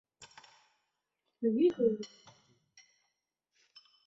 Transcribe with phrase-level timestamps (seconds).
[0.03, 0.05] 弗
[1.41, 2.03] 龙蒂尼昂德科曼热。